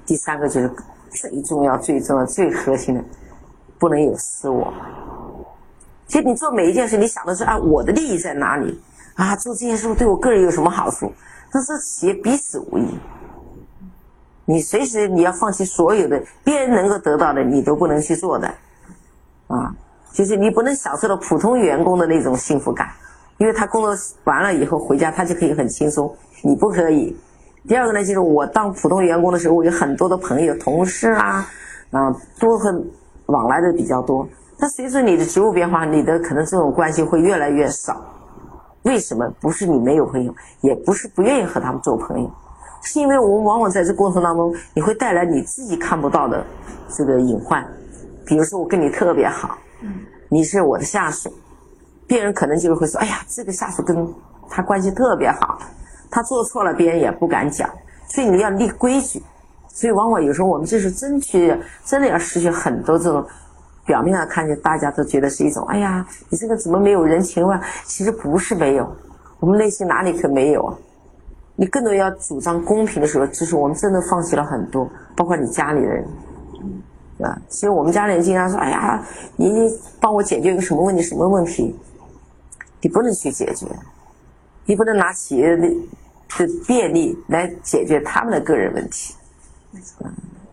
[0.06, 0.72] 第三个就是
[1.10, 3.04] 最重要、最重要、最核心的，
[3.80, 4.72] 不能有私我。
[6.06, 8.80] 其实你做每一件事，你想的是啊，我的利益在哪里？
[9.16, 11.12] 啊，做这件事对我个人有什么好处？
[11.52, 12.88] 但是企业彼此无益。
[14.46, 18.48] 你随时你要放弃所有的别人能够得到的，你都不能去做的，
[19.48, 19.74] 啊，
[20.14, 22.88] 就是你不能享受到普通员工的那种幸福感，
[23.40, 23.94] 因为他工作
[24.26, 27.18] 完了以后回家他就可以很轻松，你不可以。
[27.68, 31.50] 第二个呢，就是我当普通员工的时候，我有很多的朋友、同事啊，
[31.92, 32.86] 啊，都很
[33.26, 34.28] 往来的比较多。
[34.60, 38.00] 但随着你的职务变化，你的可能这种关系会越来越少。
[38.84, 39.28] 为什么？
[39.42, 42.30] 不是你没有朋友，也不是不愿意和他们做朋友，
[42.84, 46.46] 是因为我们往往在这过程当中，你会带来你自己看不到的
[46.90, 47.66] 这个隐患。
[48.26, 49.58] 比如说，我跟你特别好。
[50.30, 51.34] 你是我的下属，
[52.08, 54.08] 别人可能就是会说：“哎呀，这个下属跟
[54.50, 55.60] 他关系特别好，
[56.10, 57.70] 他做错了别人也不敢讲。”
[58.08, 59.22] 所以你要立规矩。
[59.68, 63.26] 所以往往有时候我们就是争取，真的要失去很多这种
[63.86, 68.96] 表面上看见大家都觉得是一种：“哎呀，你这个怎么没有人情味？”其实不是没有，
[69.40, 70.78] 我们内心哪里可没有啊？
[71.56, 76.04] 你更多要主张公平的时候，就是我们真的放弃了很多，包括你家里人。
[77.24, 79.04] 啊，其实我们家里人经常说：“哎呀，
[79.36, 79.50] 你
[80.00, 81.02] 帮我解决一个什么问题？
[81.02, 81.76] 什么问题？
[82.82, 83.66] 你不能去解决，
[84.66, 85.68] 你不能拿企业的
[86.38, 89.14] 的便利来解决他们的个人问题。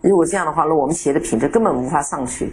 [0.01, 2.53] 如果这样的话，那我们企业的品质根本无法上去。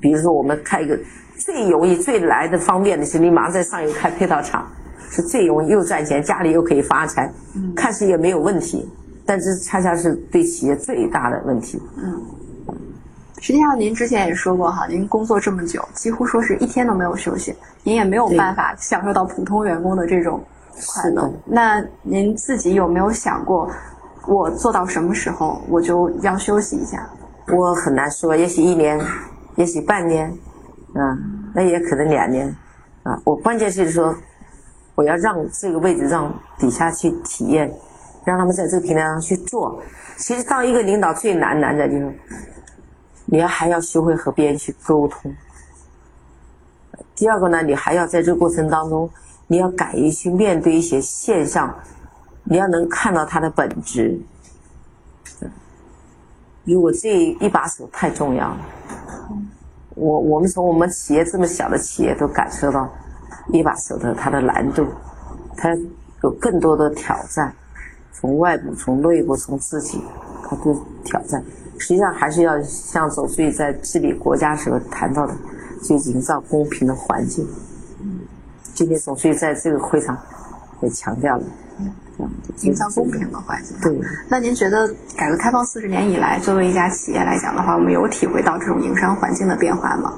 [0.00, 0.98] 比如说，我们开一个
[1.38, 4.66] 最容易、最来的方便的是，你马上在上游开配套厂，
[5.08, 7.32] 是最容易又赚钱，家里又可以发财，
[7.76, 8.90] 看似也没有问题，
[9.24, 12.20] 但这恰恰是对企业最大的问题。”嗯。
[13.42, 17.52] 实际上，您之前也说过哈，您工作这么久，几乎说是一天都没有休息，
[17.82, 20.40] 您也没有办法享受到普通员工的这种
[20.86, 21.28] 快乐。
[21.44, 23.68] 那您自己有没有想过，
[24.28, 27.04] 我做到什么时候我就要休息一下？
[27.48, 28.96] 我很难说，也许一年，
[29.56, 30.30] 也许半年，
[30.94, 31.18] 啊，
[31.52, 32.46] 那也可能两年，
[33.02, 34.14] 啊，我关键是说，
[34.94, 37.68] 我要让这个位置让底下去体验，
[38.24, 39.82] 让他们在这个平台上去做。
[40.16, 42.14] 其实当一个领导最难难的就是。
[43.32, 45.34] 你要还要学会和别人去沟通。
[47.14, 49.08] 第二个呢，你还要在这个过程当中，
[49.46, 51.74] 你要敢于去面对一些现象，
[52.44, 54.20] 你要能看到它的本质。
[56.64, 58.60] 如果这一把手太重要了，
[59.94, 62.86] 我我们从我们企业这么小的企业都感受到
[63.48, 64.86] 一把手的它的难度，
[65.56, 65.74] 它
[66.22, 67.50] 有更多的挑战，
[68.12, 70.04] 从外部、从内部、从自己，
[70.44, 71.42] 它都挑战。
[71.82, 75.34] 实际上还是要像总书记在治理国家时候谈到的，
[75.82, 77.44] 就营造公平的环境。
[78.72, 80.16] 今天总书记在这个会上
[80.80, 81.42] 也强调了，
[82.60, 83.76] 营造公平的环境。
[83.82, 84.00] 对。
[84.28, 90.14] 那您觉得改革开放四十年以来，作为一家企业来讲的话，我们有体会到这种营商环境的变化吗？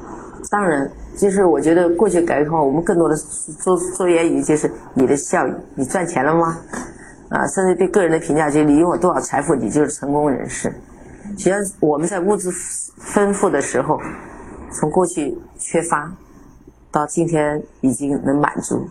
[0.51, 6.59] 当然，就是我觉得过去改革开放，我们更多的做做言语就是你的效益，你赚钱了吗？
[7.31, 10.71] 啊，甚至对个人的评价就是你拥有多少财富，你就是成功人士。
[11.31, 12.51] 实际上，我们在物质
[12.99, 13.99] 丰富的时候，
[14.71, 16.13] 从过去缺乏，
[16.91, 18.87] 到今天已经能满足，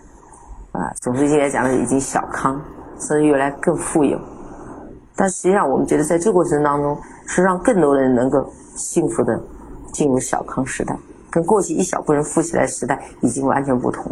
[0.71, 2.59] 啊，总书记也讲了，已经小康，
[2.99, 4.19] 甚至越来更富有。
[5.15, 9.39] 但实际上，我们觉得在这过程当中，是让更多人能够幸福的
[9.91, 10.97] 进入小康时代，
[11.29, 14.11] 跟过去一小部分人富起来时代已经完全不同。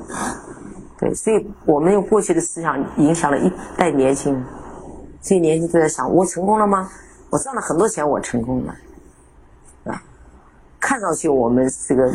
[0.99, 4.43] 对，所以我们用过去的思想影响了一代年轻人，
[5.21, 6.87] 这些年轻人都在想：我成功了吗？
[7.31, 8.75] 我赚了很多钱，我成功了，
[9.85, 10.03] 啊，
[10.81, 12.11] 看上去我们这个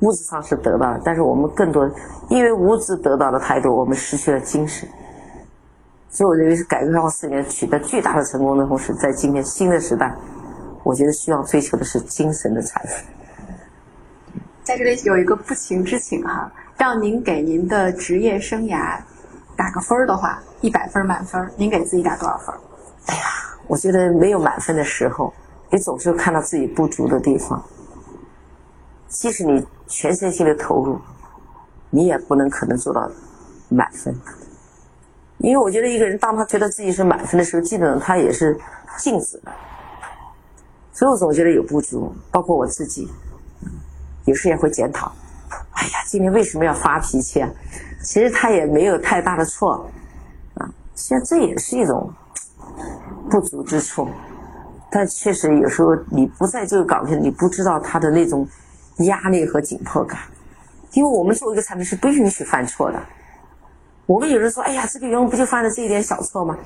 [0.00, 1.88] 物质上是得到了，但是我们更多
[2.28, 4.88] 因为物质得到的太多，我们失去了精神。
[6.10, 10.12] 所以我认为是改革开放四年取得巨大的成功的同时，在今天新的时代，
[10.82, 13.06] 我觉得需要追求的是精神的财富。
[14.64, 18.98] 在这里有一个不情之请哈，让您给您的职业生涯
[19.56, 22.52] 打个分儿的话，一百分满分，您给自己打多少分？
[23.06, 23.22] 哎呀。
[23.68, 25.32] 我觉得没有满分的时候，
[25.70, 27.62] 你总是看到自己不足的地方。
[29.08, 30.98] 即使你全身心的投入，
[31.90, 33.10] 你也不能可能做到
[33.68, 34.14] 满分。
[35.38, 38.58] 因为我觉得一个人当他觉得自己是满分的时候，基本上他也是
[38.98, 39.52] 静止的。
[40.92, 43.08] 所以我总觉得有不足，包括我自己，
[44.24, 45.12] 有时也会检讨。
[45.72, 47.50] 哎呀，今天为什么要发脾气啊？
[48.02, 49.88] 其实他也没有太大的错，
[50.54, 52.12] 啊，其实这也是一种。
[53.28, 54.08] 不足之处，
[54.90, 58.46] 但确实有时候你不在这个岗位，你不知道他的那种
[58.98, 60.18] 压力和紧迫感。
[60.92, 62.98] 因为我们做一个产品是不允许犯错的。
[64.06, 66.56] 我们有人说：“哎呀，这个员工不就犯了这一点小错吗？”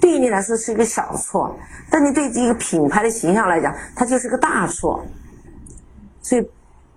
[0.00, 1.56] 对于你来说是一个小错，
[1.90, 5.02] 但你对一个品牌的形象来讲，它就是个大错。
[6.20, 6.50] 所以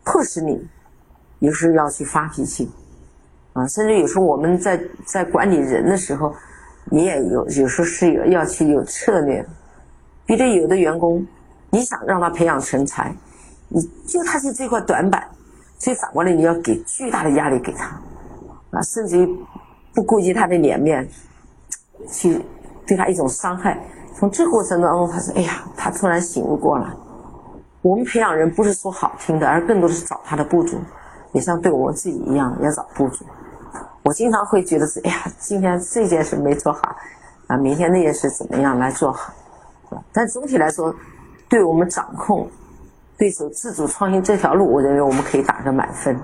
[0.03, 0.67] 迫使你
[1.39, 2.69] 有时候要去发脾气
[3.53, 6.35] 啊，甚至有时候我们在在管理人的时候。
[6.85, 9.45] 你也有有时候是有要去有策略，
[10.25, 11.25] 比如有的员工，
[11.69, 13.15] 你想让他培养成才，
[13.69, 15.27] 你就他是这块短板，
[15.79, 17.99] 所以反过来你要给巨大的压力给他，
[18.71, 19.27] 啊，甚至于
[19.93, 21.07] 不顾及他的脸面，
[22.09, 22.41] 去
[22.85, 23.79] 对他一种伤害。
[24.15, 26.87] 从这过程当中，他说：“哎呀，他突然醒悟过来。
[27.81, 30.77] 我们培养人不是说好听的，而更多的是找他的不足，
[31.31, 33.25] 也像对我们自己一样，要找不足。
[34.03, 36.95] 我经常会觉得是：哎呀，今天这件事没做好，
[37.47, 39.33] 啊，明天那件事怎么样来做好？
[40.11, 40.93] 但总体来说，
[41.49, 42.47] 对我们掌控。”
[43.15, 46.19] 对走自主创新这条路，我认为我们可以打个满分。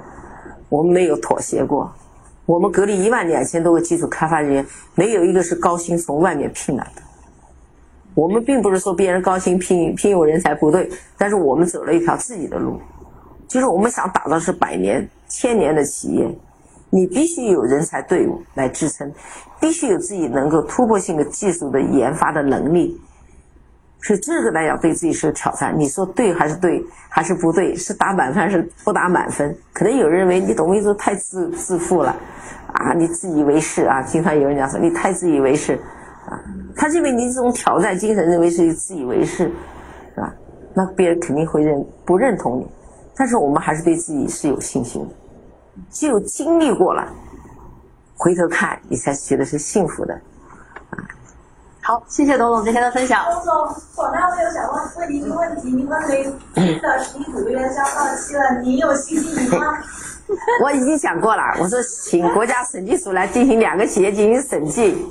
[0.69, 1.89] 我们没有妥协过。
[2.47, 4.65] 我们格力一万两千多个基础开发人员，
[4.95, 7.01] 没有一个是高薪从外面聘来的。
[8.15, 12.81] 我们并不是说别人高薪聘聘用人才不对，但是我们走了一条自己的路，
[13.47, 16.27] 就是我们想打造是百年、千年的企业，
[16.89, 19.11] 你必须有人才队伍来支撑，
[19.59, 22.99] 必须有自己能够突破性的技术的研发的能力。
[24.01, 25.77] 所以这个来讲，对自己是个挑战。
[25.77, 27.75] 你说对还是对，还是不对？
[27.75, 29.53] 是打满分还是不打满分？
[29.73, 32.15] 可能有人认为你董明珠太自自负了，
[32.71, 34.01] 啊，你自以为是啊。
[34.03, 35.73] 经常有人讲说你太自以为是，
[36.25, 36.39] 啊，
[36.77, 39.51] 他认为你这种挑战精神，认为是自以为是，
[40.15, 40.33] 是吧？
[40.73, 42.67] 那别人肯定会认不认同你。
[43.17, 45.13] 但是我们还是对自己是有信心的，
[45.89, 47.07] 只有经历过了，
[48.15, 50.19] 回头看你才觉得是幸福的。
[51.81, 53.25] 好，谢谢董总今天的分享。
[53.25, 53.53] 董总，
[53.95, 56.23] 广大网友想问问您一个问题：您问雷
[56.79, 59.65] 的十一组员销到期了， 您有新经营吗？
[60.63, 65.03] 我已经想过了，我说请国家审计署来进行两个企业进行审计，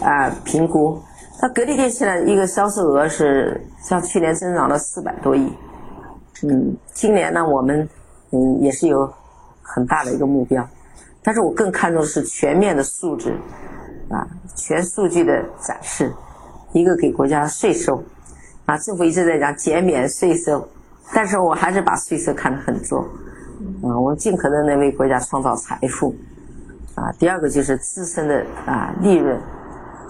[0.00, 0.98] 呃啊评估。
[1.38, 5.52] 它格力电器呢，一个销售额是像去年增长了四百多亿，
[6.42, 7.86] 嗯，今年呢我们
[8.30, 9.12] 嗯也是有
[9.74, 10.68] 很大的一个目标，
[11.22, 13.34] 但是我更看重的是全面的素质。
[14.10, 16.12] 啊，全数据的展示，
[16.72, 18.02] 一个给国家税收，
[18.66, 20.68] 啊，政府一直在讲减免税收，
[21.14, 23.04] 但是我还是把税收看得很重，
[23.84, 26.12] 啊，我们尽可能的为国家创造财富，
[26.96, 29.38] 啊，第二个就是自身的啊利润，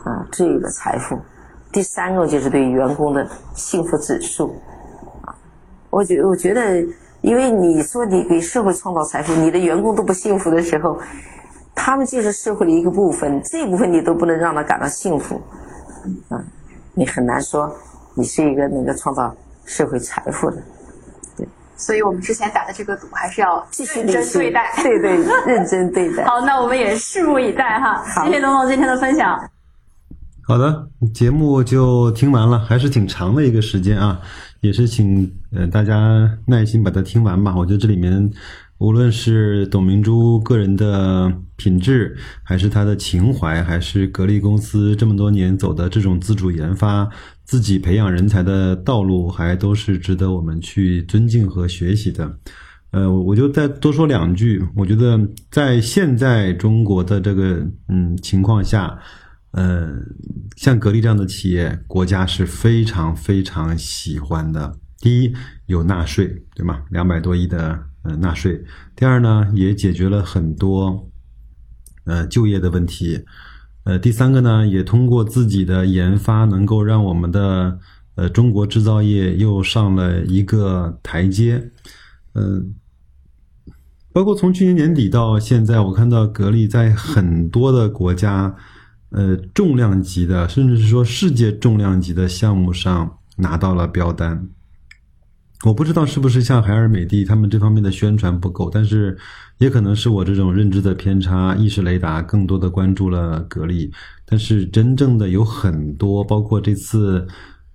[0.02, 1.18] 啊这个财富，
[1.70, 4.56] 第三个就是对员工的幸福指数，
[5.26, 5.36] 啊，
[5.90, 6.82] 我觉我觉得，
[7.22, 10.98] 因为你说你给社会创造财富，你的员工都不幸福的时候。
[11.72, 15.40] 他们就是社会的一个部分，这部分你都不能让他感到幸福，
[16.28, 16.36] 啊，
[16.92, 17.74] 你很难说
[18.12, 20.58] 你是一个能够创造社会财富的，
[21.38, 21.48] 对。
[21.76, 25.16] 所以我们之前打的这个赌还是要继续认真对待，对对，
[25.46, 26.24] 认真对待。
[26.24, 28.04] 好，那我们也拭目以待哈。
[28.26, 29.40] 谢谢董总今天的分享。
[30.46, 34.20] 好的，节目就听完了，还是挺长的一个时间啊，
[34.60, 37.56] 也是请呃大家耐心把它听完吧。
[37.56, 38.30] 我觉得这里面。
[38.80, 47.06] 无论是董明珠个人的品质，还是她的情怀，还是格力公司这么多年走的这种自主研发、
[47.44, 52.34] 自己培养人才的道路，还都是值得我们去尊敬和学习的。
[52.92, 54.64] 呃，我就再多说两句。
[54.74, 58.98] 我觉得在现在中国的这个嗯情况下，
[59.52, 59.98] 呃，
[60.56, 64.76] 像格力这样的企业，国家是非常非常喜欢的。
[64.98, 65.34] 第一，
[65.66, 66.82] 有纳税，对吗？
[66.90, 67.86] 两百多亿的。
[68.02, 68.64] 呃，纳税。
[68.96, 71.10] 第二呢，也解决了很多
[72.04, 73.26] 呃就业的问题。
[73.84, 77.78] 呃，第三个呢，也通过自己的研发，能够让我们的
[78.14, 81.70] 呃中国制造业又上了一个台阶。
[82.32, 82.74] 嗯，
[84.14, 88.56] 包括从去年年底到现在，我看到格力在很多的国家，
[89.10, 94.48] 呃，重量级的，甚至是说世界重量级的项目上拿到了标单。
[95.64, 99.18] 我不知道是不是像海尔、美的他们这方面的宣传不够，但是
[99.58, 101.56] 也可能是我这种认知的偏差。
[101.56, 103.92] 意识雷达更多的关注了格力，
[104.24, 107.26] 但是真正的有很多，包括这次，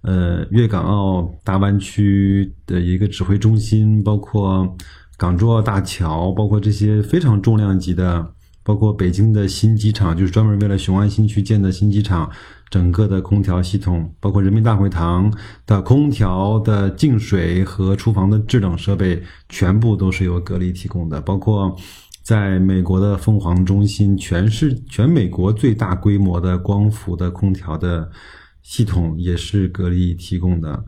[0.04, 4.76] 呃，粤港澳大湾区的一个指挥中心，包括
[5.18, 8.35] 港珠澳大桥，包括这些非常重量级的。
[8.66, 12.28] 包括北京的新机场，就是专门为了雄安新区建的新机场，
[12.72, 15.32] 整个的空调系统，包括人民大会堂
[15.68, 21.22] 的空调的净水和厨房的制冷设备，全部都是由格力提供的。
[21.22, 21.78] 包括
[22.24, 28.10] 在美国的凤凰中心，全是全美国最大规模的光伏的空调的
[28.64, 30.84] 系统，也是格力提供的。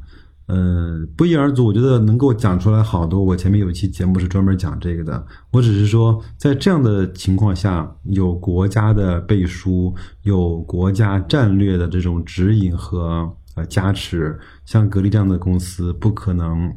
[0.47, 3.21] 嗯，不一而足，我觉得能够讲出来好多。
[3.21, 5.25] 我前面有期节目是专门讲这个的。
[5.51, 9.93] 我只是说，在这样的情况下，有国家的背书，
[10.23, 16.73] 有国家战略的这种指引和呃加持，像格力这样的公司，不可能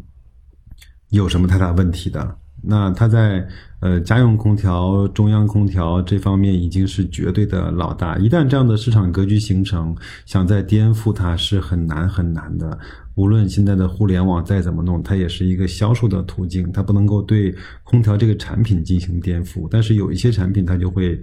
[1.11, 2.37] 有什么太大问题的。
[2.62, 3.46] 那它在
[3.80, 8.16] 呃家用空调、中央空调这方面已经是绝对的老大。
[8.18, 9.94] 一旦这样的市场格局形成，
[10.26, 12.78] 想再颠覆它是很难很难的。
[13.14, 17.54] 无论现在的互联网再怎么弄，它也是一个销售的途径，它不能够对
[17.84, 19.68] 空调这个产品进行颠覆。
[19.70, 21.20] 但是有一些产品它就会。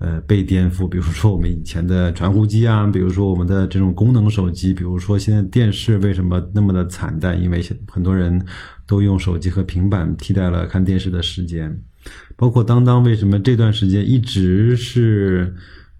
[0.00, 7.38] 呃，被颠覆，比如说我们以前的传呼机啊，比如说我们的这种功能手机，比如说现在电视为什么那么的惨淡？
[7.38, 8.42] 因为很多人
[8.86, 11.78] 都用手机和平板替代了看电视的时间。
[12.34, 15.54] 包括当当为什么这段时间一直是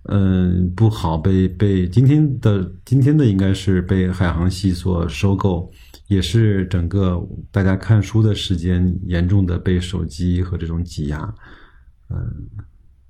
[0.05, 5.71] 嗯不好，被被今天的今天的应该是被海航系所收购，
[6.09, 11.35] 也是整个大家看书的时间严重的被手机和这种挤压，
[12.09, 12.17] 嗯。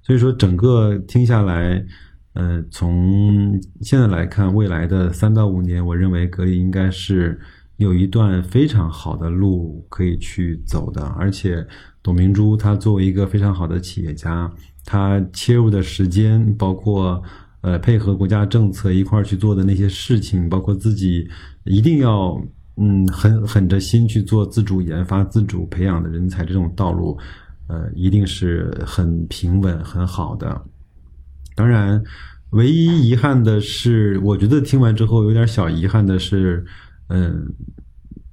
[0.03, 1.85] 所以说，整个听下来，
[2.33, 7.39] 呃，从现在来看，未来的三到五年，我认为格力应该是
[7.77, 11.03] 有一段非常好的路可以去走的。
[11.19, 11.65] 而且，
[12.03, 14.51] 董明珠她作为一个非常好的企业家，
[14.85, 17.23] 她切入的时间，包括
[17.61, 21.29] 呃配合国家政策一块儿去做的那些事情，包括自己
[21.65, 22.41] 一定要
[22.77, 27.19] 嗯狠狠着心去做自主研发、自主培养的人才这种道路。
[27.71, 30.61] 呃，一定是很平稳、很好的。
[31.55, 32.03] 当然，
[32.51, 36.65] 唯一遗憾的是，我觉得听完之后有点小遗憾的是，
[37.11, 37.55] 嗯，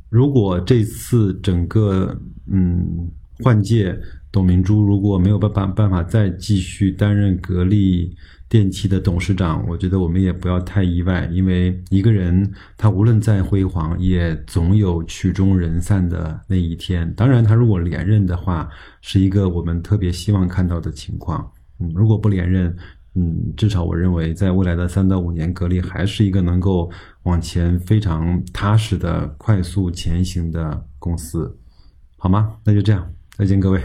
[0.09, 2.19] 如果这次整个
[2.51, 3.07] 嗯
[3.43, 3.95] 换届，
[4.31, 8.15] 董明珠如果没有办法办法再继续担任格力。
[8.49, 17.13] 电器的董事长，我觉得我们也不要太意外，因为一个人他无论再辉煌，也总有曲终人散的那一天。
[17.15, 18.69] 当然，他如果连任的话，
[19.01, 21.51] 是一个我们特别希望看到的情况。
[21.79, 22.73] 嗯，如果不连任，
[23.15, 26.89] 嗯，至少我认为在未来的三到五年，格力还是一个能够
[27.23, 31.53] 往前非常踏实的、快速前行的公司，
[32.15, 32.55] 好吗？
[32.63, 33.81] 那就这样，再见各位。